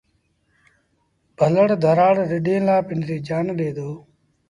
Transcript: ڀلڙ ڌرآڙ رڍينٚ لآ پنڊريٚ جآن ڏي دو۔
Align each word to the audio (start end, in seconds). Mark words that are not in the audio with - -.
ڀلڙ 1.37 1.67
ڌرآڙ 1.83 2.15
رڍينٚ 2.31 2.65
لآ 2.67 2.75
پنڊريٚ 2.87 3.25
جآن 3.27 3.45
ڏي 3.57 3.69
دو۔ 3.77 3.89